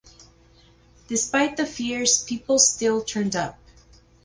Despite 1.09 1.57
the 1.57 1.65
fears 1.67 2.23
people 2.23 2.57
still 2.57 3.03
turned 3.03 3.35
up. 3.35 3.59